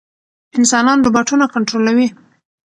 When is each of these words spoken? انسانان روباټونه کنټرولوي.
انسانان 0.57 0.97
روباټونه 1.05 1.45
کنټرولوي. 1.53 2.07